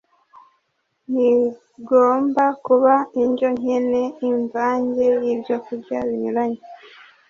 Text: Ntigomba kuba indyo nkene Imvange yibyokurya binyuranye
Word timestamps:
Ntigomba 1.09 2.45
kuba 2.65 2.93
indyo 3.21 3.47
nkene 3.57 4.03
Imvange 4.29 5.05
yibyokurya 5.23 5.97
binyuranye 6.07 6.61